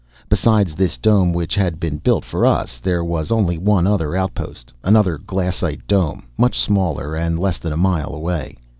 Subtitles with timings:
[0.29, 4.73] Besides this dome which had been built for us there was only one other outpost,
[4.83, 8.57] another glassite dome much smaller and less than a mile away.